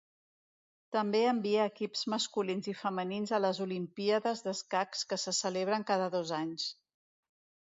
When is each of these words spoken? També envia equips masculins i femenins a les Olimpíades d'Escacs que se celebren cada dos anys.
També 0.95 1.19
envia 1.31 1.67
equips 1.71 2.01
masculins 2.13 2.69
i 2.73 2.75
femenins 2.79 3.35
a 3.35 3.41
les 3.43 3.61
Olimpíades 3.67 4.43
d'Escacs 4.47 5.05
que 5.13 5.21
se 5.27 5.37
celebren 5.43 5.87
cada 5.93 6.09
dos 6.19 6.35
anys. 6.43 6.67